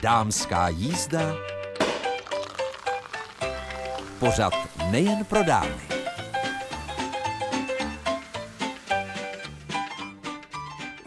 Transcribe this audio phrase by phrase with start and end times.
[0.00, 1.20] Dámská jízda.
[4.18, 4.52] Pořad
[4.90, 5.88] nejen pro dámy.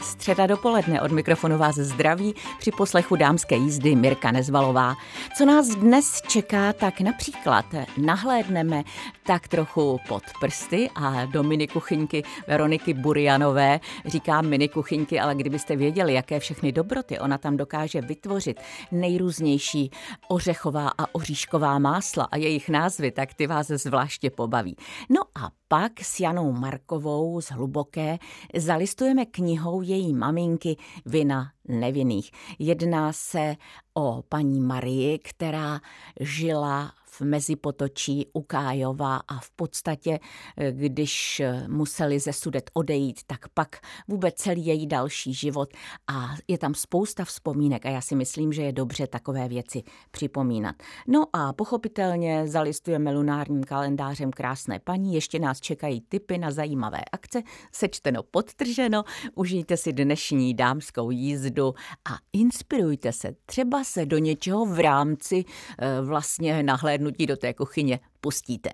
[0.02, 4.96] Středa dopoledne od mikrofonu vás zdraví při poslechu dámské jízdy Mirka Nezvalová.
[5.38, 7.66] Co nás dnes čeká, tak například
[7.98, 8.84] nahlédneme
[9.26, 13.80] tak trochu pod prsty a do mini kuchyňky Veroniky Burianové.
[14.06, 18.60] Říkám mini kuchyňky, ale kdybyste věděli, jaké všechny dobroty ona tam dokáže vytvořit,
[18.92, 19.92] nejrůznější
[20.30, 24.76] ořechová a oříšková másla a jejich názvy, tak ty vás zvláště pobaví.
[25.10, 28.18] No a pak s Janou Markovou z Hluboké
[28.56, 32.32] zalistujeme knihou její maminky Vina nevinných.
[32.60, 33.56] Jedná se
[33.94, 35.80] o paní Marii, která
[36.20, 40.20] žila v Mezipotočí u Kájova a v podstatě,
[40.58, 45.74] eh, když eh, museli ze Sudet odejít, tak pak vůbec celý její další život
[46.08, 50.76] a je tam spousta vzpomínek a já si myslím, že je dobře takové věci připomínat.
[51.08, 57.42] No a pochopitelně zalistujeme lunárním kalendářem krásné paní, ještě nás čekají tipy na zajímavé akce,
[57.72, 59.04] sečteno podtrženo,
[59.36, 61.74] užijte si dnešní dámskou jízdu
[62.12, 65.46] a inspirujte se, třeba se do něčeho v rámci
[65.80, 68.70] eh, vlastně nahlédnout nahlédnutí do té kuchyně pustíte.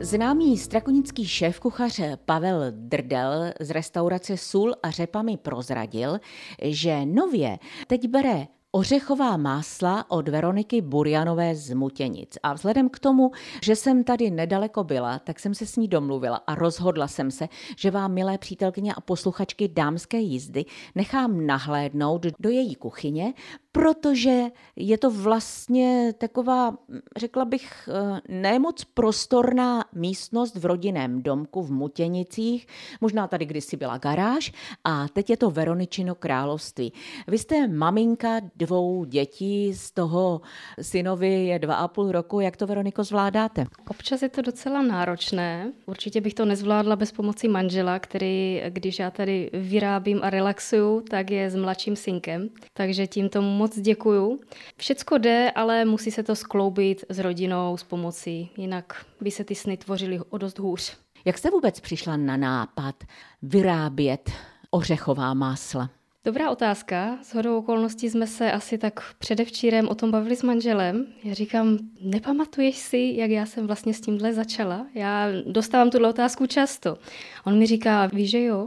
[0.00, 6.20] Známý strakonický šéf-kuchař Pavel Drdel z restaurace Sůl a řepami prozradil,
[6.62, 12.38] že nově teď bere ořechová másla od Veroniky Burjanové z Mutěnic.
[12.42, 13.30] A vzhledem k tomu,
[13.62, 17.48] že jsem tady nedaleko byla, tak jsem se s ní domluvila a rozhodla jsem se,
[17.78, 23.34] že vám, milé přítelkyně a posluchačky dámské jízdy, nechám nahlédnout do její kuchyně,
[23.74, 24.42] protože
[24.76, 26.76] je to vlastně taková,
[27.16, 32.66] řekla bych, eh, nemoc prostorná místnost v rodinném domku v Mutěnicích.
[33.00, 34.52] Možná tady kdysi byla garáž
[34.84, 36.92] a teď je to Veroničino království.
[37.26, 40.40] Vy jste maminka dvou dětí, z toho
[40.80, 42.40] synovi je dva a půl roku.
[42.40, 43.66] Jak to, Veroniko, zvládáte?
[43.90, 45.72] Občas je to docela náročné.
[45.86, 51.30] Určitě bych to nezvládla bez pomoci manžela, který, když já tady vyrábím a relaxuju, tak
[51.30, 52.48] je s mladším synkem.
[52.74, 54.40] Takže tím tomu moc děkuju.
[54.76, 59.54] Všecko jde, ale musí se to skloubit s rodinou, s pomocí, jinak by se ty
[59.54, 60.96] sny tvořily o dost hůř.
[61.24, 63.04] Jak jste vůbec přišla na nápad
[63.42, 64.30] vyrábět
[64.70, 65.90] ořechová másla?
[66.26, 67.18] Dobrá otázka.
[67.22, 71.06] S hodou okolností jsme se asi tak předevčírem o tom bavili s manželem.
[71.24, 74.86] Já říkám, nepamatuješ si, jak já jsem vlastně s tímhle začala?
[74.94, 76.98] Já dostávám tuhle otázku často.
[77.46, 78.66] On mi říká, víš, že jo?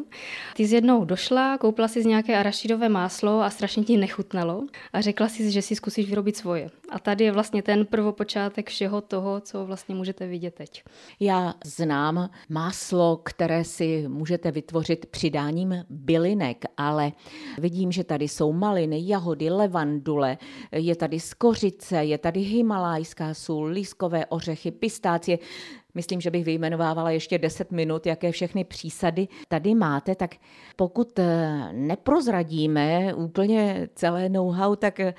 [0.55, 4.63] Ty z jednou došla, koupila si z nějaké arašidové máslo a strašně ti nechutnalo
[4.93, 6.69] a řekla si, že si zkusíš vyrobit svoje.
[6.89, 10.83] A tady je vlastně ten prvopočátek všeho toho, co vlastně můžete vidět teď.
[11.19, 17.11] Já znám máslo, které si můžete vytvořit přidáním bylinek, ale
[17.57, 20.37] vidím, že tady jsou maliny, jahody, levandule,
[20.71, 25.39] je tady skořice, je tady himalajská sůl, lískové ořechy, pistácie.
[25.93, 30.35] Myslím, že bych vyjmenovávala ještě 10 minut, jaké všechny přísady tady máte, tak
[30.75, 35.13] pokud eh, neprozradíme úplně celé know-how, tak eh,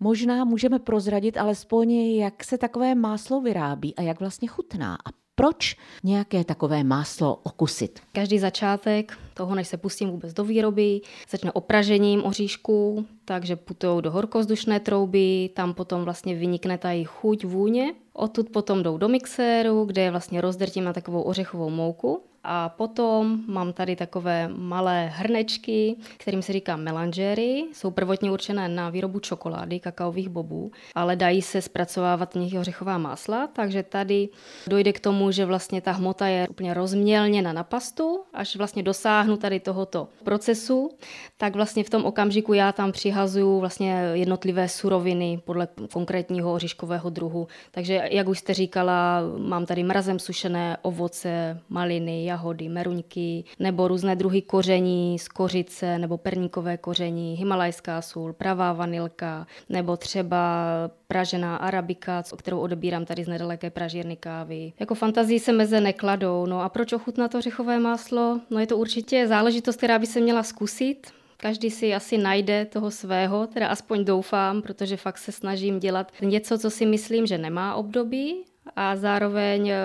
[0.00, 4.94] možná můžeme prozradit alespoň, jak se takové máslo vyrábí a jak vlastně chutná.
[4.94, 8.00] A proč nějaké takové máslo okusit?
[8.12, 14.10] Každý začátek toho, než se pustím vůbec do výroby, začne opražením oříšku, takže putují do
[14.10, 17.94] horkozdušné trouby, tam potom vlastně vynikne ta jejich chuť, vůně.
[18.12, 23.40] Odtud potom jdou do mixéru, kde je vlastně rozdrtím na takovou ořechovou mouku a potom
[23.46, 27.64] mám tady takové malé hrnečky, kterým se říká melangery.
[27.72, 32.98] Jsou prvotně určené na výrobu čokolády, kakaových bobů, ale dají se zpracovávat v nich ořechová
[32.98, 34.28] másla, takže tady
[34.66, 39.36] dojde k tomu, že vlastně ta hmota je úplně rozmělněna na pastu, až vlastně dosáhnu
[39.36, 40.90] tady tohoto procesu,
[41.36, 47.48] tak vlastně v tom okamžiku já tam přihazuju vlastně jednotlivé suroviny podle konkrétního oříškového druhu.
[47.70, 54.16] Takže jak už jste říkala, mám tady mrazem sušené ovoce, maliny, jahody, meruňky nebo různé
[54.16, 60.66] druhy koření z kořice nebo perníkové koření, himalajská sůl, pravá vanilka nebo třeba
[61.08, 64.72] pražená arabika, kterou odebírám tady z nedaleké pražírny kávy.
[64.80, 66.46] Jako fantazii se meze nekladou.
[66.46, 68.40] No a proč ochutnat to řechové máslo?
[68.50, 71.06] No je to určitě záležitost, která by se měla zkusit.
[71.36, 76.58] Každý si asi najde toho svého, teda aspoň doufám, protože fakt se snažím dělat něco,
[76.58, 78.44] co si myslím, že nemá období
[78.76, 79.78] a zároveň eh,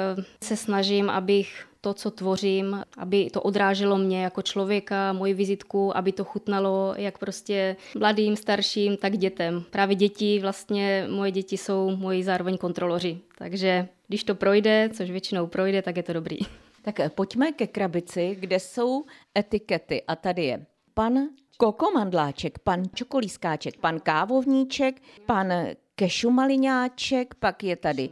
[0.43, 6.11] se snažím, abych to, co tvořím, aby to odráželo mě jako člověka, moji vizitku, aby
[6.11, 9.63] to chutnalo jak prostě mladým, starším, tak dětem.
[9.69, 13.17] Právě děti, vlastně moje děti jsou moji zároveň kontroloři.
[13.37, 16.37] Takže když to projde, což většinou projde, tak je to dobrý.
[16.83, 19.03] Tak pojďme ke krabici, kde jsou
[19.37, 21.13] etikety a tady je pan
[21.57, 25.53] kokomandláček, pan čokolískáček, pan kávovníček, pan
[26.01, 28.09] kešumaliňáček, pak je tady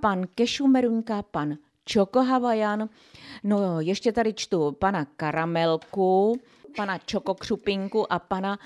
[0.00, 2.88] pan kešumerunka, pan čokohavajan,
[3.44, 6.40] no ještě tady čtu pana karamelku,
[6.76, 8.58] pana čokokřupinku a pana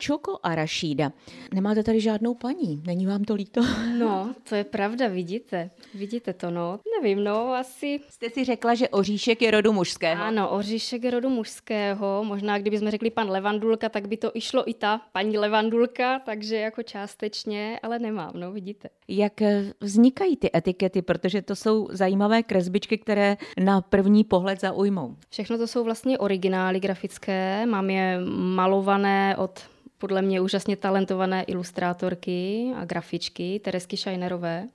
[0.00, 1.12] Čoko Arašída.
[1.54, 3.60] Nemáte tady žádnou paní, není vám to líto?
[3.98, 5.70] No, to je pravda, vidíte.
[5.94, 6.80] Vidíte to, no.
[7.00, 8.00] Nevím, no, asi...
[8.08, 10.22] Jste si řekla, že oříšek je rodu mužského.
[10.22, 12.24] Ano, oříšek je rodu mužského.
[12.24, 16.82] Možná, kdybychom řekli pan Levandulka, tak by to išlo i ta paní Levandulka, takže jako
[16.82, 18.88] částečně, ale nemám, no, vidíte.
[19.08, 25.16] Jak eh, vznikají ty etikety, protože to jsou zajímavé kresbičky, které na první pohled zaujmou.
[25.30, 29.60] Všechno to jsou vlastně originály grafické, mám je malované od
[30.00, 34.66] podle mě úžasně talentované ilustrátorky a grafičky Teresky Šajnerové,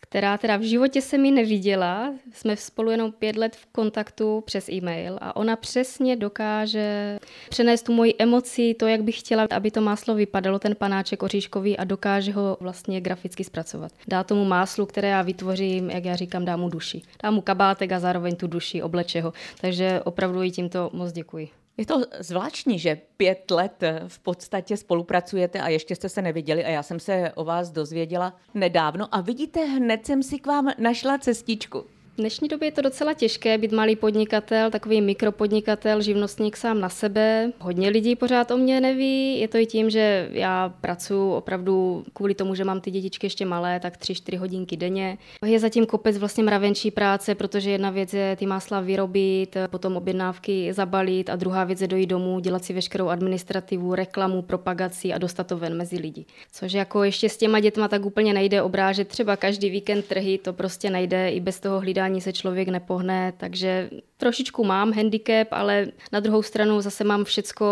[0.00, 2.14] která teda v životě se mi neviděla.
[2.32, 7.18] Jsme spolu jenom pět let v kontaktu přes e-mail a ona přesně dokáže
[7.48, 11.78] přenést tu moji emoci, to, jak bych chtěla, aby to máslo vypadalo, ten panáček oříškový
[11.78, 13.92] a dokáže ho vlastně graficky zpracovat.
[14.08, 17.02] Dá tomu máslu, které já vytvořím, jak já říkám, dá mu duši.
[17.22, 19.32] Dá mu kabátek a zároveň tu duši, obleče ho.
[19.60, 21.61] Takže opravdu jí tímto moc děkuji.
[21.76, 26.68] Je to zvláštní, že pět let v podstatě spolupracujete a ještě jste se neviděli a
[26.68, 31.18] já jsem se o vás dozvěděla nedávno a vidíte, hned jsem si k vám našla
[31.18, 31.84] cestičku.
[32.12, 36.88] V dnešní době je to docela těžké být malý podnikatel, takový mikropodnikatel, živnostník sám na
[36.88, 37.52] sebe.
[37.58, 39.40] Hodně lidí pořád o mě neví.
[39.40, 43.46] Je to i tím, že já pracuji opravdu kvůli tomu, že mám ty dětičky ještě
[43.46, 45.18] malé, tak 3-4 hodinky denně.
[45.46, 50.72] Je zatím kopec vlastně mravenčí práce, protože jedna věc je ty másla vyrobit, potom objednávky
[50.72, 55.46] zabalit a druhá věc je dojít domů, dělat si veškerou administrativu, reklamu, propagaci a dostat
[55.46, 56.24] to ven mezi lidi.
[56.52, 60.52] Což jako ještě s těma dětma tak úplně nejde obrážet třeba každý víkend trhy, to
[60.52, 65.86] prostě nejde i bez toho hlídání hlídání se člověk nepohne, takže trošičku mám handicap, ale
[66.12, 67.66] na druhou stranu zase mám všecko,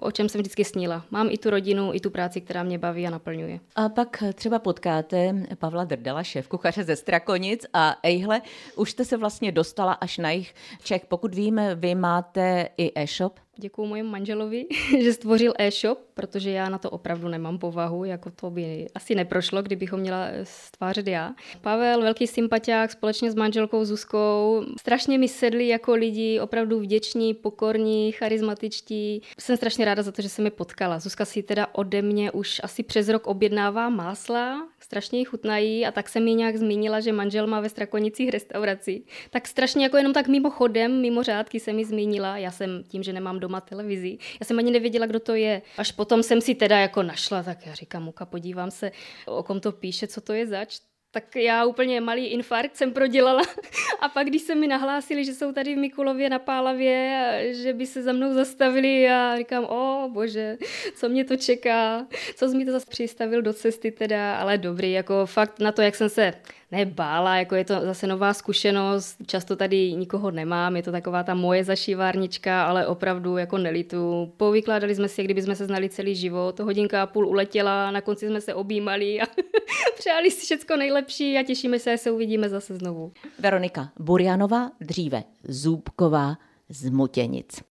[0.00, 1.04] o čem jsem vždycky snila.
[1.10, 3.60] Mám i tu rodinu, i tu práci, která mě baví a naplňuje.
[3.76, 8.42] A pak třeba potkáte Pavla Drdala, šéf kuchaře ze Strakonic a ejhle,
[8.76, 11.06] už jste se vlastně dostala až na jich Čech.
[11.08, 14.66] Pokud víme, vy máte i e-shop, Děkuji mojemu manželovi,
[15.02, 19.62] že stvořil e-shop, protože já na to opravdu nemám povahu, jako to by asi neprošlo,
[19.62, 21.34] kdybych ho měla stvářit já.
[21.60, 28.12] Pavel, velký sympatiák, společně s manželkou Zuzkou, strašně mi sedli jako lidi, opravdu vděční, pokorní,
[28.12, 29.22] charismatičtí.
[29.38, 30.98] Jsem strašně ráda za to, že se mi potkala.
[30.98, 35.92] Zuzka si teda ode mě už asi přes rok objednává másla, strašně jí chutnají a
[35.92, 39.02] tak se mi nějak zmínila, že manžel má ve Strakonicích restauraci.
[39.30, 42.38] Tak strašně jako jenom tak mimochodem, mimo řádky se mi zmínila.
[42.38, 45.62] Já jsem tím, že nemám doma televizi, já jsem ani nevěděla, kdo to je.
[45.78, 48.92] Až potom jsem si teda jako našla, tak já říkám, Muka, podívám se,
[49.26, 50.78] o kom to píše, co to je zač
[51.12, 53.42] tak já úplně malý infarkt jsem prodělala.
[54.00, 57.86] A pak, když se mi nahlásili, že jsou tady v Mikulově na Pálavě, že by
[57.86, 60.58] se za mnou zastavili, a říkám, o bože,
[60.96, 62.06] co mě to čeká,
[62.36, 65.82] co jsi mi to zase přistavil do cesty teda, ale dobrý, jako fakt na to,
[65.82, 66.32] jak jsem se
[66.72, 71.34] nebála, jako je to zase nová zkušenost, často tady nikoho nemám, je to taková ta
[71.34, 74.32] moje zašívárnička, ale opravdu jako nelitu.
[74.36, 78.26] Povykládali jsme si, kdyby jsme se znali celý život, hodinka a půl uletěla, na konci
[78.26, 79.24] jsme se objímali a
[79.98, 83.12] přáli si všechno nejlepší a těšíme se, se uvidíme zase znovu.
[83.38, 86.36] Veronika Burjanová, dříve Zůbková
[86.68, 87.69] z Mutěnic.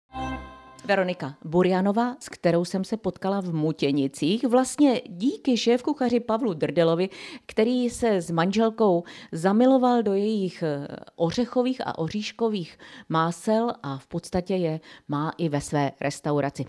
[0.90, 7.08] Veronika Burjanová, s kterou jsem se potkala v Mutěnicích, vlastně díky šéf kuchaři Pavlu Drdelovi,
[7.46, 12.78] který se s manželkou zamiloval do jejich eh, ořechových a oříškových
[13.08, 16.64] másel a v podstatě je má i ve své restauraci.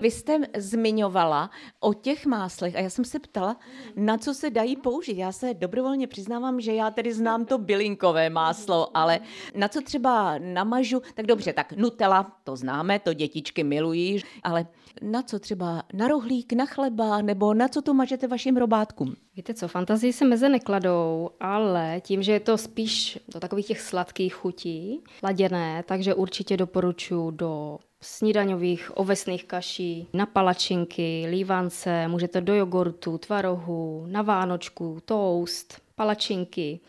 [0.00, 3.56] Vy jste zmiňovala o těch máslech a já jsem se ptala,
[3.96, 5.18] na co se dají použít.
[5.18, 9.20] Já se dobrovolně přiznávám, že já tedy znám to bylinkové máslo, ale
[9.54, 14.66] na co třeba namažu, tak dobře, tak Nutella, to známe, to dětičky milují, ale
[15.02, 15.82] na co třeba?
[15.92, 19.16] Na rohlík, na chleba, nebo na co to mažete vašim robátkům?
[19.36, 23.80] Víte co, fantazii se meze nekladou, ale tím, že je to spíš do takových těch
[23.80, 32.54] sladkých chutí, laděné, takže určitě doporučuji do snídaňových ovesných kaší, na palačinky, lívance, můžete do
[32.54, 36.80] jogurtu, tvarohu, na vánočku, toast, palačinky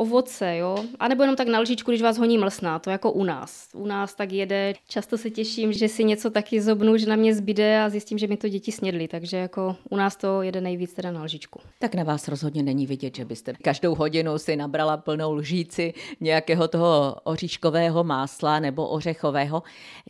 [0.00, 3.24] ovoce, jo, a nebo jenom tak na lžičku, když vás honí mlsná, to jako u
[3.24, 3.68] nás.
[3.74, 7.34] U nás tak jede, často se těším, že si něco taky zobnu, že na mě
[7.34, 10.92] zbyde a zjistím, že mi to děti snědly, takže jako u nás to jede nejvíc
[10.92, 11.60] teda na lžičku.
[11.78, 16.68] Tak na vás rozhodně není vidět, že byste každou hodinu si nabrala plnou lžíci nějakého
[16.68, 19.62] toho oříškového másla nebo ořechového,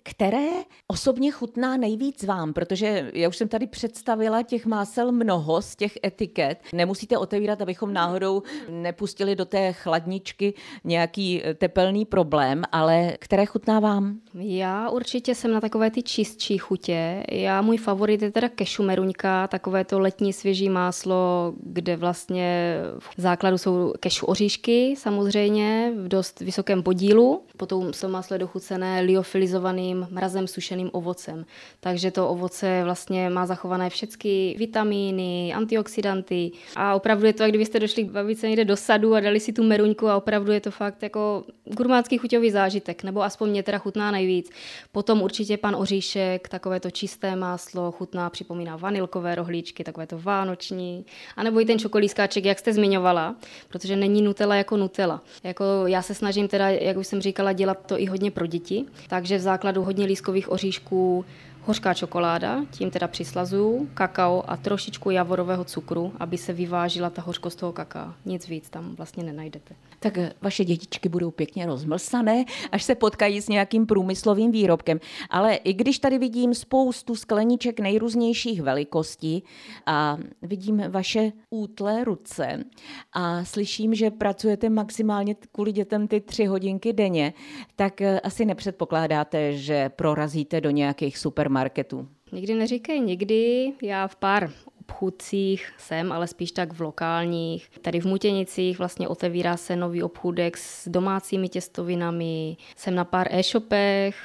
[0.02, 0.48] které
[0.86, 5.98] osobně chutná nejvíc vám, protože já už jsem tady představila těch másel mnoho z těch
[6.04, 6.58] etiket.
[6.72, 14.16] Nemusíte otevírat, abychom náhodou nepustili do té chladničky nějaký tepelný problém, ale které chutná vám?
[14.34, 17.24] Já určitě jsem na takové ty čistší chutě.
[17.30, 23.20] Já můj favorit je teda kešu meruňka, takové to letní svěží máslo, kde vlastně v
[23.20, 27.42] základu jsou kešu oříšky samozřejmě v dost vysokém podílu.
[27.56, 31.44] Potom to máslo je dochucené liofilizovaným mrazem sušeným ovocem.
[31.80, 37.80] Takže to ovoce vlastně má zachované všechny vitamíny, antioxidanty a opravdu je to, jak kdybyste
[37.80, 40.70] došli bavit se někde do sadu a dali si tu meruňku a opravdu je to
[40.70, 44.50] fakt jako gurmánský chuťový zážitek, nebo aspoň mě teda chutná nejvíc.
[44.92, 51.06] Potom určitě pan oříšek, takové to čisté máslo, chutná, připomíná vanilkové rohlíčky, takové to vánoční,
[51.36, 53.36] a nebo i ten čokolískáček, jak jste zmiňovala,
[53.68, 55.22] protože není Nutella jako Nutella.
[55.44, 58.84] Jako já se snažím teda, jak už jsem říkala, dělat to i hodně pro děti,
[59.08, 61.24] takže v základu hodně lískových oříšků,
[61.64, 67.58] hořká čokoláda, tím teda přislazuju, kakao a trošičku javorového cukru, aby se vyvážila ta hořkost
[67.58, 68.14] toho kaká.
[68.24, 69.74] Nic víc tam vlastně nenajdete.
[70.00, 75.00] Tak vaše dětičky budou pěkně rozmlsané, až se potkají s nějakým průmyslovým výrobkem.
[75.30, 79.44] Ale i když tady vidím spoustu skleniček nejrůznějších velikostí
[79.86, 82.64] a vidím vaše útlé ruce
[83.12, 87.32] a slyším, že pracujete maximálně kvůli dětem ty tři hodinky denně,
[87.76, 92.08] tak asi nepředpokládáte, že prorazíte do nějakých supermarketů marketu?
[92.32, 93.72] Nikdy neříkej nikdy.
[93.82, 97.70] Já v pár obchůdcích jsem, ale spíš tak v lokálních.
[97.82, 102.56] Tady v Mutěnicích vlastně otevírá se nový obchůdek s domácími těstovinami.
[102.76, 104.16] Jsem na pár e-shopech,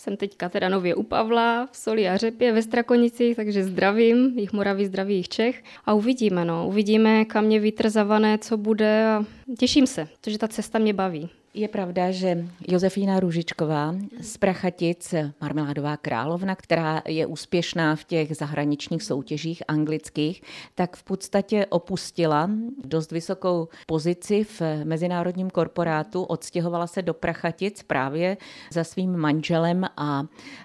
[0.00, 4.52] jsem teďka teda nově u Pavla v Soli a Řepě ve Strakonicích, takže zdravím, jich
[4.52, 9.24] Moraví, zdraví jich Čech a uvidíme, no, uvidíme, kam mě vítr zavané, co bude a
[9.58, 11.28] těším se, protože ta cesta mě baví.
[11.54, 19.02] Je pravda, že Josefína Růžičková z Prachatic, marmeládová královna, která je úspěšná v těch zahraničních
[19.02, 20.42] soutěžích anglických,
[20.74, 22.50] tak v podstatě opustila
[22.84, 28.36] dost vysokou pozici v mezinárodním korporátu, odstěhovala se do Prachatic právě
[28.72, 30.24] za svým manželem a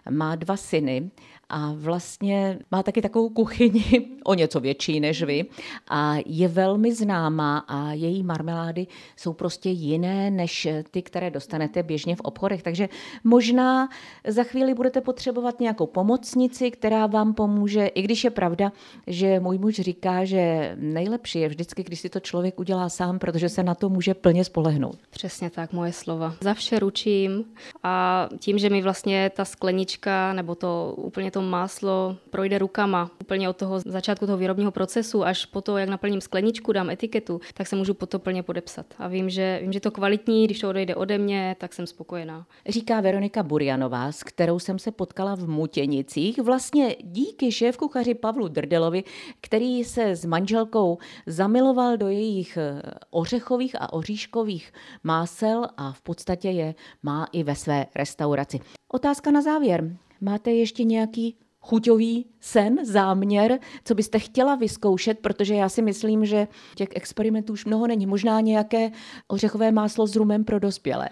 [0.10, 1.12] má dva syny
[1.50, 5.46] a vlastně má taky takovou kuchyni o něco větší než vy
[5.90, 12.16] a je velmi známá a její marmelády jsou prostě jiné než ty, které dostanete běžně
[12.16, 12.64] v obchodech.
[12.64, 12.90] Takže
[13.24, 13.90] možná
[14.28, 18.72] za chvíli budete potřebovat nějakou pomocnici, která vám pomůže, i když je pravda,
[19.08, 23.50] že můj muž říká, že nejlepší je vždycky, když si to člověk udělá sám, protože
[23.50, 24.98] se na to může plně spolehnout.
[25.10, 26.36] Přesně tak, moje slova.
[26.42, 27.46] Za vše ručím
[27.84, 33.50] a tím, že mi vlastně ta sklenička nebo to úplně to máslo projde rukama úplně
[33.50, 37.68] od toho začátku toho výrobního procesu až po to, jak naplním skleničku, dám etiketu, tak
[37.68, 38.86] se můžu po to plně podepsat.
[38.98, 42.46] A vím, že, vím, že to kvalitní, když to odejde ode mě, tak jsem spokojená.
[42.70, 48.48] Říká Veronika Burjanová, s kterou jsem se potkala v Mutěnicích, vlastně díky šéf kuchaři Pavlu
[48.48, 49.04] Drdelovi,
[49.42, 54.74] který se s manželkou zamiloval do jejich eh, ořechových a oříškových
[55.04, 58.60] másel a v podstatě je má i ve své restauraci.
[58.94, 60.05] Otázka na závěr.
[60.22, 66.48] Máte ještě nějaký chuťový sen, záměr, co byste chtěla vyzkoušet, protože já si myslím, že
[66.76, 68.06] těch experimentů už mnoho není.
[68.06, 68.92] Možná nějaké
[69.28, 71.10] ořechové máslo s rumem pro dospělé.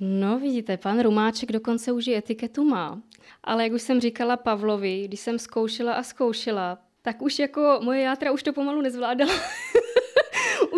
[0.00, 3.02] No vidíte, pan Rumáček dokonce už i etiketu má.
[3.44, 8.00] Ale jak už jsem říkala Pavlovi, když jsem zkoušela a zkoušela, tak už jako moje
[8.00, 9.32] játra už to pomalu nezvládala.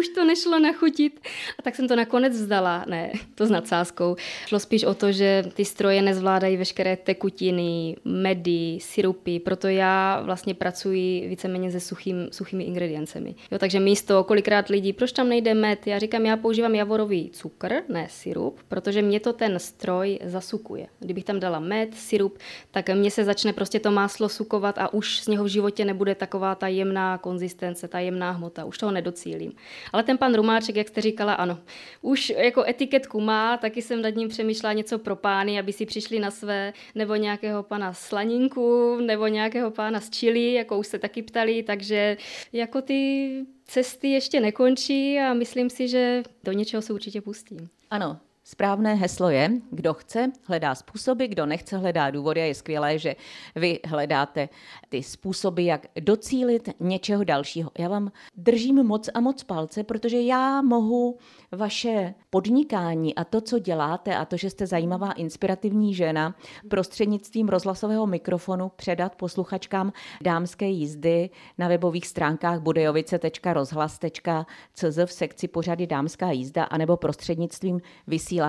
[0.01, 1.21] už to nešlo nachutit.
[1.59, 2.85] A tak jsem to nakonec vzdala.
[2.89, 4.17] Ne, to s nadsázkou.
[4.47, 10.55] Šlo spíš o to, že ty stroje nezvládají veškeré tekutiny, medy, syrupy, proto já vlastně
[10.55, 13.35] pracuji víceméně se suchým, suchými ingrediencemi.
[13.51, 15.87] Jo, takže místo, kolikrát lidí, proč tam nejde med?
[15.87, 20.87] Já říkám, já používám javorový cukr, ne syrup, protože mě to ten stroj zasukuje.
[21.01, 22.39] Kdybych tam dala med, syrup,
[22.71, 26.15] tak mě se začne prostě to máslo sukovat a už z něho v životě nebude
[26.15, 28.65] taková ta jemná konzistence, ta jemná hmota.
[28.65, 29.53] Už toho nedocílím.
[29.93, 31.59] Ale ten pan Rumáček, jak jste říkala, ano,
[32.03, 36.19] už jako etiketku má, taky jsem nad ním přemýšlela něco pro pány, aby si přišli
[36.19, 41.23] na své, nebo nějakého pana Slaninku, nebo nějakého pána z Chile, jako už se taky
[41.23, 42.17] ptali, takže
[42.53, 43.31] jako ty
[43.65, 47.69] cesty ještě nekončí a myslím si, že do něčeho se určitě pustím.
[47.91, 48.19] Ano,
[48.51, 53.17] Správné heslo je, kdo chce, hledá způsoby, kdo nechce, hledá důvody a je skvělé, že
[53.57, 54.49] vy hledáte
[54.89, 57.71] ty způsoby, jak docílit něčeho dalšího.
[57.79, 61.19] Já vám držím moc a moc palce, protože já mohu
[61.53, 66.35] vaše podnikání a to, co děláte a to, že jste zajímavá, inspirativní žena,
[66.69, 69.93] prostřednictvím rozhlasového mikrofonu předat posluchačkám
[70.23, 78.40] dámské jízdy na webových stránkách budejovice.rozhlas.cz v sekci pořady dámská jízda anebo prostřednictvím vysílání,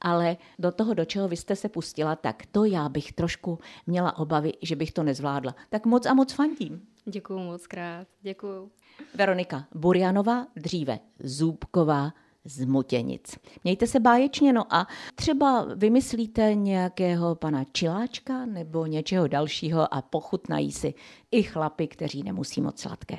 [0.00, 4.18] ale do toho, do čeho vy jste se pustila, tak to já bych trošku měla
[4.18, 5.54] obavy, že bych to nezvládla.
[5.68, 6.82] Tak moc a moc fandím.
[7.04, 8.08] Děkuju moc krát.
[8.22, 8.70] Děkuju.
[9.14, 12.12] Veronika Burjanova, dříve Zůbková,
[12.44, 13.38] z Mutěnic.
[13.64, 20.72] Mějte se báječně, no a třeba vymyslíte nějakého pana Čiláčka nebo něčeho dalšího a pochutnají
[20.72, 20.94] si
[21.30, 23.18] i chlapy, kteří nemusí moc sladké.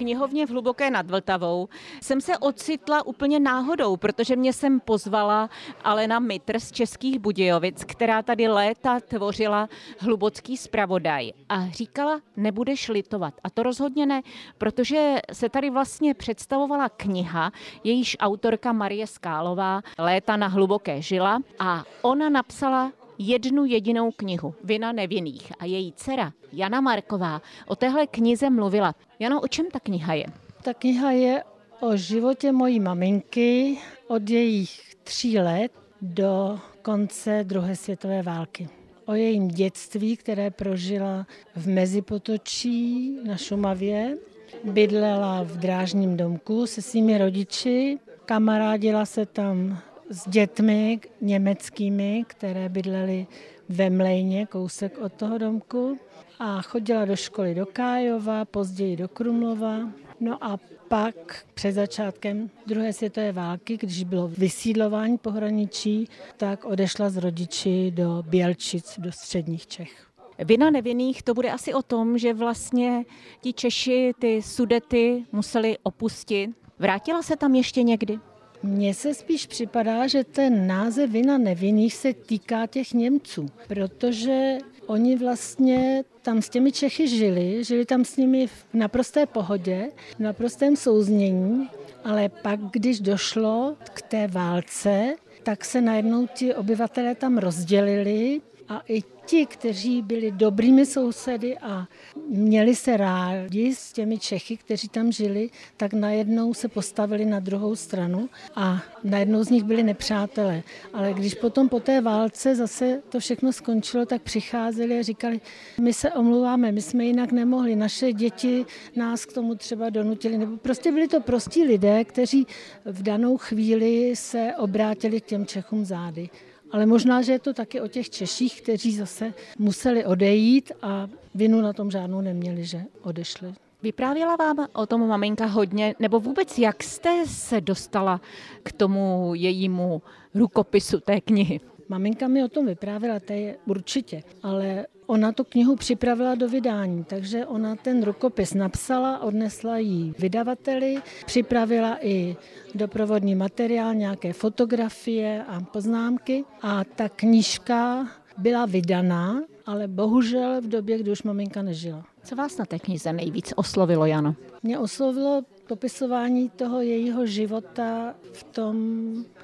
[0.00, 1.68] knihovně v Hluboké nad Vltavou
[2.02, 5.50] jsem se ocitla úplně náhodou, protože mě sem pozvala
[5.84, 13.34] Alena Mitr z Českých Budějovic, která tady léta tvořila hlubocký zpravodaj a říkala, nebudeš litovat.
[13.44, 14.22] A to rozhodně ne,
[14.58, 17.52] protože se tady vlastně představovala kniha,
[17.84, 24.92] jejíž autorka Marie Skálová léta na hluboké žila a ona napsala jednu jedinou knihu, Vina
[24.92, 25.52] nevinných.
[25.58, 28.94] A její dcera Jana Marková o téhle knize mluvila.
[29.18, 30.26] Jano, o čem ta kniha je?
[30.62, 31.42] Ta kniha je
[31.80, 35.72] o životě mojí maminky od jejich tří let
[36.02, 38.68] do konce druhé světové války.
[39.06, 44.18] O jejím dětství, které prožila v Mezipotočí na Šumavě.
[44.64, 49.78] Bydlela v drážním domku se svými rodiči, kamarádila se tam
[50.10, 53.26] s dětmi německými, které bydlely
[53.68, 55.98] ve Mlejně, kousek od toho domku.
[56.38, 59.78] A chodila do školy do Kájova, později do Krumlova.
[60.20, 67.16] No a pak před začátkem druhé světové války, když bylo vysídlování pohraničí, tak odešla z
[67.16, 70.06] rodiči do Bělčic, do středních Čech.
[70.38, 73.04] Vina nevinných to bude asi o tom, že vlastně
[73.40, 76.50] ti Češi ty sudety museli opustit.
[76.78, 78.18] Vrátila se tam ještě někdy?
[78.62, 85.16] Mně se spíš připadá, že ten název vina nevinných se týká těch Němců, protože oni
[85.16, 90.76] vlastně tam s těmi Čechy žili, žili tam s nimi v naprosté pohodě, v naprostém
[90.76, 91.68] souznění,
[92.04, 98.40] ale pak, když došlo k té válce, tak se najednou ti obyvatelé tam rozdělili
[98.70, 101.88] a i ti, kteří byli dobrými sousedy a
[102.28, 107.76] měli se rádi s těmi Čechy, kteří tam žili, tak najednou se postavili na druhou
[107.76, 110.62] stranu a najednou z nich byli nepřátelé.
[110.92, 115.40] Ale když potom po té válce zase to všechno skončilo, tak přicházeli a říkali,
[115.80, 120.38] my se omluváme, my jsme jinak nemohli, naše děti nás k tomu třeba donutili.
[120.38, 122.46] Nebo prostě byli to prostí lidé, kteří
[122.84, 126.30] v danou chvíli se obrátili k těm Čechům zády.
[126.72, 131.60] Ale možná, že je to taky o těch Češích, kteří zase museli odejít a vinu
[131.60, 133.54] na tom žádnou neměli, že odešli.
[133.82, 138.20] Vyprávěla vám o tom maminka hodně, nebo vůbec jak jste se dostala
[138.62, 140.02] k tomu jejímu
[140.34, 141.60] rukopisu té knihy?
[141.88, 147.04] Maminka mi o tom vyprávěla, to je určitě, ale ona tu knihu připravila do vydání,
[147.04, 152.36] takže ona ten rukopis napsala, odnesla ji vydavateli, připravila i
[152.74, 160.98] doprovodný materiál, nějaké fotografie a poznámky a ta knížka byla vydaná, ale bohužel v době,
[160.98, 162.04] kdy už maminka nežila.
[162.24, 164.34] Co vás na té knize nejvíc oslovilo, Jano?
[164.62, 168.76] Mě oslovilo popisování toho jejího života v tom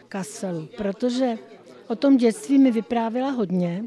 [0.09, 1.39] Kasselu, protože
[1.89, 3.85] o tom dětství mi vyprávěla hodně,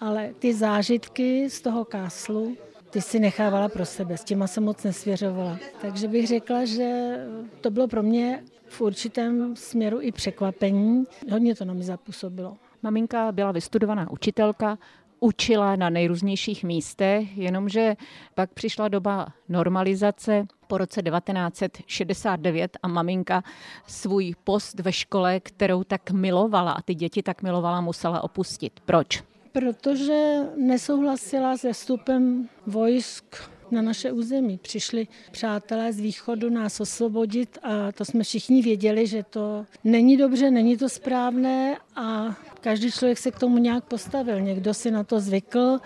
[0.00, 2.56] ale ty zážitky z toho káslu,
[2.90, 5.58] ty si nechávala pro sebe, s těma se moc nesvěřovala.
[5.80, 7.16] Takže bych řekla, že
[7.60, 11.04] to bylo pro mě v určitém směru i překvapení.
[11.30, 12.56] Hodně to na mě zapůsobilo.
[12.82, 14.78] Maminka byla vystudovaná učitelka,
[15.20, 17.96] učila na nejrůznějších místech, jenomže
[18.34, 23.42] pak přišla doba normalizace po roce 1969 a maminka
[23.86, 28.80] svůj post ve škole, kterou tak milovala a ty děti tak milovala, musela opustit.
[28.84, 29.29] Proč?
[29.52, 33.24] Protože nesouhlasila se vstupem vojsk
[33.70, 34.58] na naše území.
[34.58, 40.50] Přišli přátelé z východu nás osvobodit a to jsme všichni věděli, že to není dobře,
[40.50, 44.40] není to správné a každý člověk se k tomu nějak postavil.
[44.40, 45.78] Někdo si na to zvykl,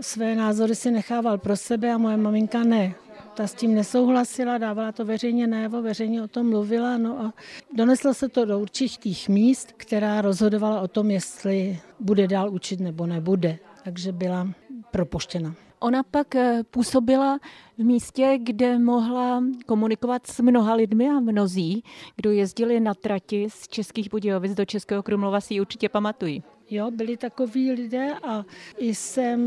[0.00, 2.94] své názory si nechával pro sebe a moje maminka ne.
[3.34, 7.34] Ta s tím nesouhlasila, dávala to veřejně najevo, veřejně o tom mluvila, no a
[7.74, 13.06] doneslo se to do určitých míst, která rozhodovala o tom, jestli bude dál učit nebo
[13.06, 13.58] nebude.
[13.84, 14.48] Takže byla
[14.90, 15.54] propuštěna.
[15.80, 17.38] Ona pak eh, působila
[17.78, 21.84] v místě, kde mohla komunikovat s mnoha lidmi a mnozí,
[22.16, 26.42] kdo jezdili na trati z Českých Budějovic do Českého Krumlova, si ji určitě pamatují.
[26.70, 28.44] Jo, byli takoví lidé a
[28.78, 29.40] i jsem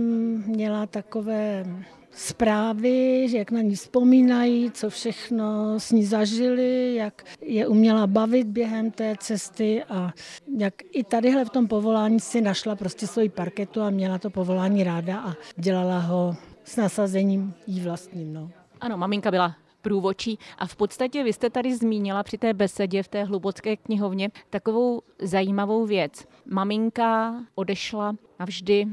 [0.47, 1.65] měla takové
[2.11, 8.91] zprávy, jak na ní vzpomínají, co všechno s ní zažili, jak je uměla bavit během
[8.91, 10.13] té cesty a
[10.57, 14.83] jak i tadyhle v tom povolání si našla prostě svoji parketu a měla to povolání
[14.83, 18.33] ráda a dělala ho s nasazením jí vlastním.
[18.33, 18.51] No.
[18.81, 20.39] Ano, maminka byla průvočí.
[20.57, 25.01] A v podstatě vy jste tady zmínila při té besedě v té hlubocké knihovně takovou
[25.19, 26.25] zajímavou věc.
[26.45, 28.87] Maminka odešla navždy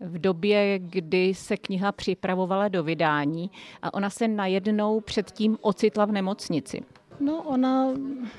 [0.00, 3.50] v době, kdy se kniha připravovala do vydání
[3.82, 6.82] a ona se najednou předtím ocitla v nemocnici.
[7.20, 7.86] No, ona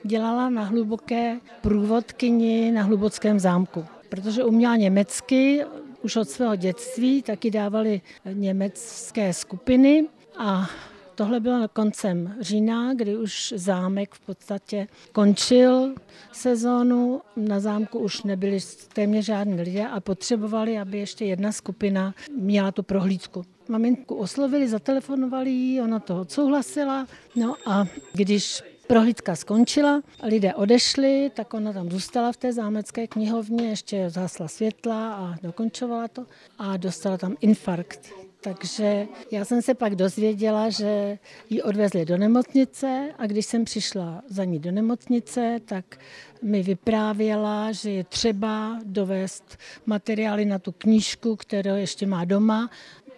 [0.03, 5.65] dělala na hluboké průvodkyni na hlubockém zámku, protože uměla německy,
[6.01, 8.01] už od svého dětství taky dávali
[8.33, 10.69] německé skupiny a
[11.21, 15.95] Tohle bylo koncem října, kdy už zámek v podstatě končil
[16.31, 17.21] sezónu.
[17.35, 18.59] Na zámku už nebyli
[18.93, 23.45] téměř žádní lidé a potřebovali, aby ještě jedna skupina měla tu prohlídku.
[23.69, 27.07] Maminku oslovili, zatelefonovali jí, ona to odsouhlasila.
[27.35, 33.69] No a když prohlídka skončila, lidé odešli, tak ona tam zůstala v té zámecké knihovně,
[33.69, 36.25] ještě zhasla světla a dokončovala to
[36.57, 38.30] a dostala tam infarkt.
[38.43, 41.17] Takže já jsem se pak dozvěděla, že
[41.49, 45.99] ji odvezli do nemocnice a když jsem přišla za ní do nemocnice, tak
[46.41, 52.69] mi vyprávěla, že je třeba dovést materiály na tu knížku, kterou ještě má doma,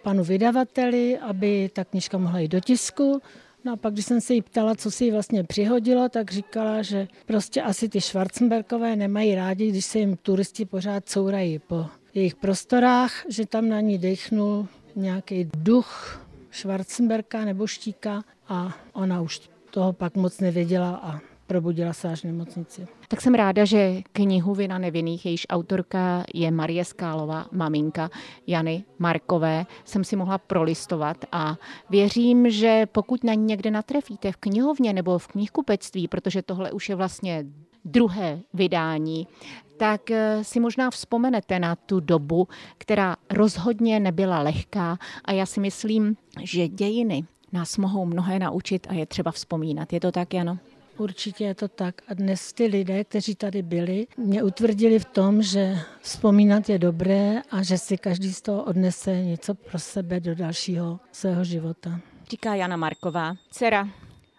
[0.02, 3.20] panu vydavateli, aby ta knížka mohla jít do tisku.
[3.64, 6.82] No a pak, když jsem se jí ptala, co si jí vlastně přihodilo, tak říkala,
[6.82, 12.34] že prostě asi ty Schwarzenbergové nemají rádi, když se jim turisti pořád courají po jejich
[12.34, 19.92] prostorách, že tam na ní dechnul nějaký duch Schwarzenberka nebo Štíka a ona už toho
[19.92, 22.86] pak moc nevěděla a probudila se až v nemocnici.
[23.08, 28.10] Tak jsem ráda, že knihu Vina nevinných, jejíž autorka je Marie Skálová, maminka
[28.46, 31.56] Jany Markové, jsem si mohla prolistovat a
[31.90, 36.88] věřím, že pokud na ní někde natrefíte v knihovně nebo v knihkupectví, protože tohle už
[36.88, 37.44] je vlastně
[37.84, 39.28] druhé vydání,
[39.76, 45.60] tak eh, si možná vzpomenete na tu dobu, která rozhodně nebyla lehká a já si
[45.60, 49.92] myslím, že dějiny nás mohou mnohé naučit a je třeba vzpomínat.
[49.92, 50.58] Je to tak, Jano?
[50.98, 51.94] Určitě je to tak.
[52.08, 57.42] A dnes ty lidé, kteří tady byli, mě utvrdili v tom, že vzpomínat je dobré
[57.50, 62.00] a že si každý z toho odnese něco pro sebe do dalšího svého života.
[62.30, 63.88] Říká Jana Marková, dcera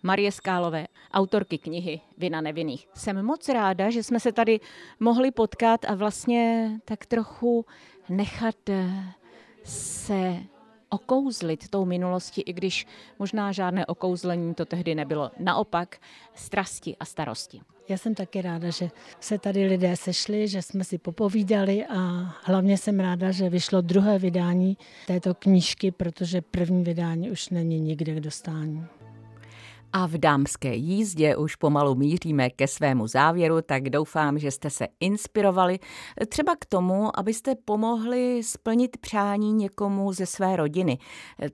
[0.06, 2.88] Marie Skálové, autorky knihy Vina nevinných.
[2.94, 4.60] Jsem moc ráda, že jsme se tady
[5.00, 7.66] mohli potkat a vlastně tak trochu
[8.10, 9.04] nechat eh,
[9.64, 10.36] se
[10.90, 12.88] okouzlit tou minulosti, i když
[13.20, 15.32] možná žádné okouzlení to tehdy nebylo.
[15.40, 15.98] Naopak
[16.36, 17.62] strasti a starosti.
[17.90, 18.90] Já jsem taky ráda, že
[19.20, 21.98] se tady lidé sešli, že jsme si popovídali a
[22.44, 28.16] hlavně jsem ráda, že vyšlo druhé vydání této knížky, protože první vydání už není nikde
[28.16, 28.88] k dostání.
[29.98, 34.88] A v dámské jízdě už pomalu míříme ke svému závěru, tak doufám, že jste se
[35.00, 35.80] inspirovali
[36.28, 40.98] třeba k tomu, abyste pomohli splnit přání někomu ze své rodiny.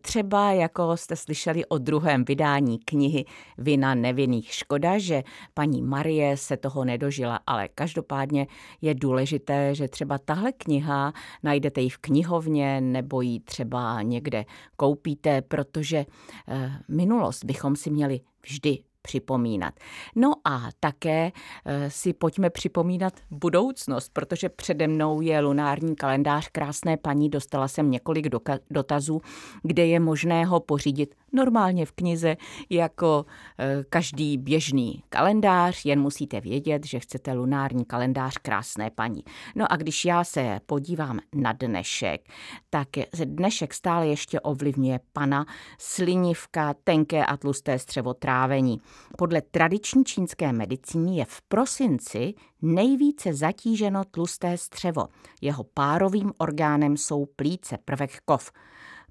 [0.02, 3.26] Třeba jako jste slyšeli o druhém vydání knihy
[3.58, 4.54] Vina nevinných.
[4.54, 5.24] Škoda, že
[5.54, 8.48] paní Marie se toho nedožila, ale každopádně
[8.82, 14.46] je důležité, že třeba tahle kniha najdete ji v knihovně nebo ji třeba někde
[14.78, 16.06] koupíte, protože
[16.48, 19.74] eh, minulost bychom si měli Je dis připomínat.
[20.16, 21.32] No a také
[21.66, 27.92] eh, si pojďme připomínat budoucnost, protože přede mnou je lunární kalendář krásné paní, dostala jsem
[27.92, 28.28] několik
[28.70, 29.22] dotazů,
[29.64, 32.38] kde je možné ho pořídit normálně v knize
[32.70, 33.26] jako
[33.60, 39.24] eh, každý běžný kalendář, jen musíte vědět, že chcete lunární kalendář krásné paní.
[39.56, 42.30] No a když já se podívám na dnešek,
[42.70, 42.88] tak
[43.26, 45.46] dnešek stále ještě ovlivňuje pana
[45.80, 48.82] slinivka, tenké a tlusté střevo trávení.
[49.18, 55.08] Podle tradiční čínské medicíny je v prosinci nejvíce zatíženo tlusté střevo.
[55.42, 58.52] Jeho párovým orgánem jsou plíce, prvek kov.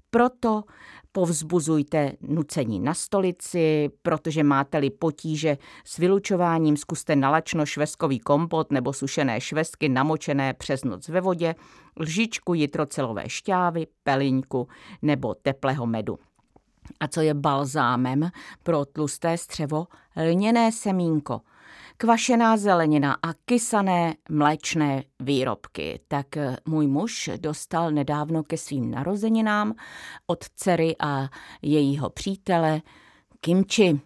[0.09, 0.63] Proto
[1.11, 9.41] povzbuzujte nucení na stolici, protože máte-li potíže s vylučováním, zkuste nalačno švestkový kompot nebo sušené
[9.41, 11.55] švestky namočené přes noc ve vodě,
[11.99, 14.67] lžičku jitrocelové šťávy, peliňku
[15.01, 16.19] nebo teplého medu.
[16.99, 18.31] A co je balzámem
[18.63, 19.87] pro tlusté střevo?
[20.15, 21.41] Lněné semínko,
[21.97, 25.99] kvašená zelenina a kysané mléčné výrobky.
[26.07, 29.73] Tak eh, můj muž dostal nedávno ke svým narozeninám
[30.27, 31.29] od dcery a
[31.61, 32.81] jejího přítele
[33.41, 33.99] kimči.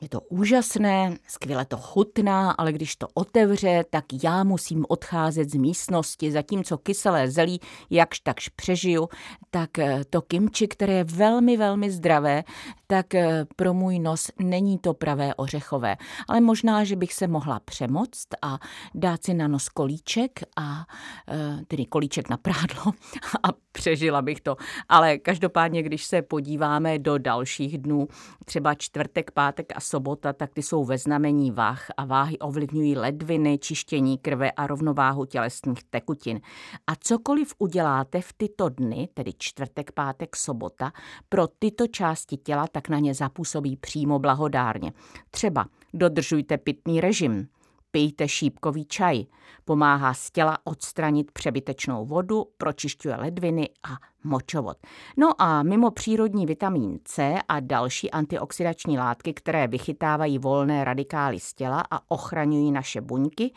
[0.00, 5.54] Je to úžasné, skvěle to chutná, ale když to otevře, tak já musím odcházet z
[5.54, 9.08] místnosti, zatímco kyselé zelí jakž takž přežiju,
[9.50, 12.44] tak eh, to kimči, které je velmi, velmi zdravé,
[12.86, 15.96] tak eh, pro můj nos není to pravé ořechové.
[16.28, 18.58] Ale možná, že bych se mohla přemoct a
[18.94, 20.86] dát si na nos kolíček a
[21.28, 22.92] eh, tedy kolíček na prádlo
[23.42, 24.56] a přežila bych to.
[24.88, 28.08] Ale každopádně, když se podíváme do dalších dnů,
[28.44, 33.58] třeba čtvrtek, pátek a sobota, tak ty jsou ve znamení váh a váhy ovlivňují ledviny,
[33.58, 36.40] čištění krve a rovnováhu tělesných tekutin.
[36.86, 40.92] A cokoliv uděláte v tyto dny, tedy čtvrtek, pátek, sobota,
[41.28, 44.92] pro tyto části těla, tak na ně zapůsobí přímo blahodárně.
[45.30, 47.48] Třeba dodržujte pitný režim,
[47.94, 49.24] Pijte šípkový čaj.
[49.64, 54.76] Pomáhá z těla odstranit přebytečnou vodu, pročišťuje ledviny a močovod.
[55.16, 61.54] No a mimo přírodní vitamin C a další antioxidační látky, které vychytávají volné radikály z
[61.54, 63.52] těla a ochraňují naše buňky,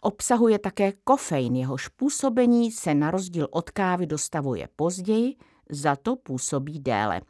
[0.00, 5.36] obsahuje také kofein, jehož působení se na rozdíl od kávy dostavuje později,
[5.70, 7.20] za to působí déle.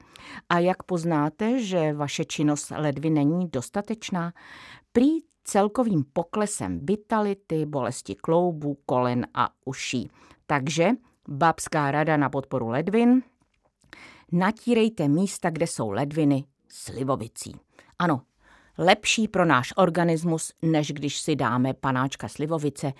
[0.49, 4.33] A jak poznáte, že vaše činnost ledvy není dostatečná?
[4.92, 10.11] Prý celkovým poklesem vitality, bolesti kloubů, kolen a uší.
[10.46, 10.90] Takže
[11.29, 13.22] babská rada na podporu ledvin.
[14.33, 17.57] Natírejte místa, kde jsou ledviny, slivovicí.
[17.99, 18.22] Ano,
[18.79, 22.93] lepší pro náš organismus, než když si dáme panáčka slivovice,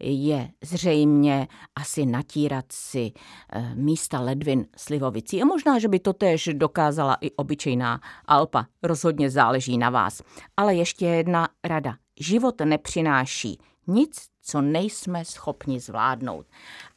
[0.00, 3.12] je zřejmě asi natírat si
[3.52, 5.42] eh, místa ledvin slivovicí.
[5.42, 8.66] A možná, že by to též dokázala i obyčejná alpa.
[8.82, 10.22] Rozhodně záleží na vás.
[10.56, 11.96] Ale ještě jedna rada.
[12.20, 16.46] Život nepřináší nic, co nejsme schopni zvládnout.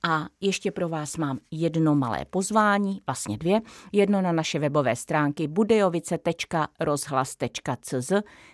[0.09, 3.61] A ještě pro vás mám jedno malé pozvání, vlastně dvě.
[3.91, 8.11] Jedno na naše webové stránky budejovice.rozhlas.cz,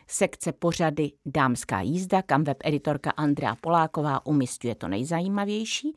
[0.07, 5.95] sekce pořady Dámská jízda, kam webeditorka Andrea Poláková umistuje to nejzajímavější.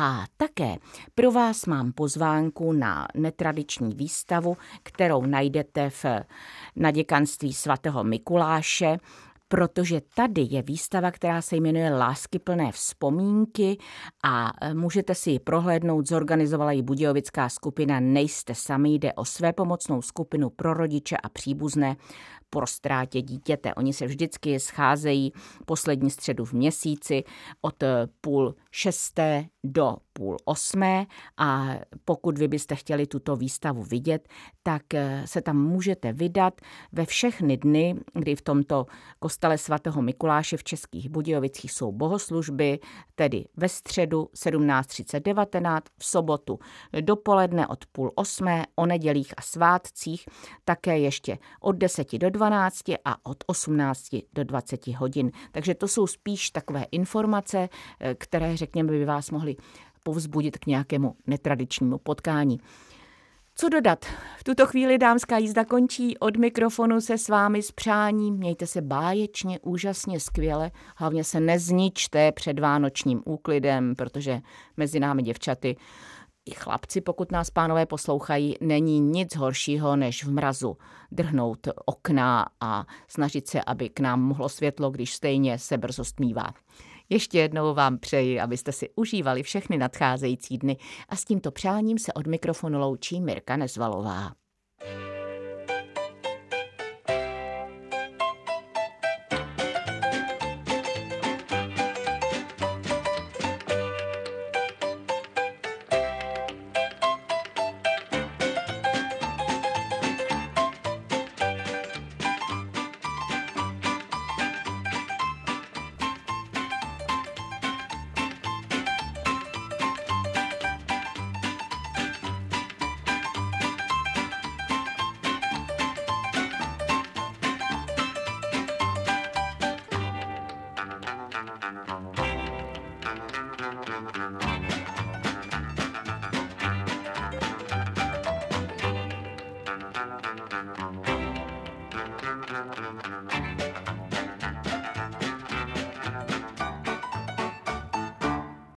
[0.00, 0.76] A také
[1.14, 6.04] pro vás mám pozvánku na netradiční výstavu, kterou najdete v
[6.76, 8.98] na děkanství svatého Mikuláše
[9.48, 13.78] protože tady je výstava, která se jmenuje Láskyplné vzpomínky
[14.24, 16.08] a e, můžete si ji prohlédnout.
[16.08, 21.96] Zorganizovala ji Budějovická skupina Nejste sami, jde o své pomocnou skupinu pro rodiče a příbuzné
[22.56, 23.74] po ztrátě dítěte.
[23.74, 25.32] Oni se vždycky scházejí
[25.66, 27.24] poslední středu v měsíci
[27.60, 34.28] od e, půl šesté do půl osmé a pokud vy byste chtěli tuto výstavu vidět,
[34.62, 36.60] tak eh, se tam můžete vydat
[36.92, 38.86] ve všechny dny, kdy v tomto
[39.18, 42.78] kostele svatého Mikuláše v Českých Budějovicích jsou bohoslužby,
[43.14, 46.58] tedy ve středu 17.30-19, v sobotu
[47.00, 50.28] dopoledne od půl osmé, o nedělích a svátcích,
[50.64, 52.45] také ještě od 10 do 12
[53.04, 55.30] a od 18 do 20 hodin.
[55.52, 57.68] Takže to jsou spíš takové informace,
[58.00, 59.56] eh, které, řekněme, by vás mohly
[60.02, 62.60] povzbudit k nějakému netradičnímu potkání.
[63.58, 64.04] Co dodat?
[64.38, 66.18] V tuto chvíli dámská jízda končí.
[66.18, 68.34] Od mikrofonu se s vámi s přáním.
[68.34, 70.70] Mějte se báječně, úžasně, skvěle.
[70.96, 74.40] Hlavně se nezničte před vánočním úklidem, protože
[74.76, 75.76] mezi námi děvčaty
[76.46, 80.76] i chlapci, pokud nás pánové poslouchají, není nic horšího, než v mrazu
[81.12, 86.54] drhnout okna a snažit se, aby k nám mohlo světlo, když stejně se brzo stmívá.
[87.08, 90.76] Ještě jednou vám přeji, abyste si užívali všechny nadcházející dny
[91.08, 94.32] a s tímto přáním se od mikrofonu loučí Mirka Nezvalová.